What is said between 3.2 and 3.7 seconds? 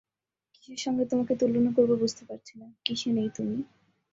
তুমি।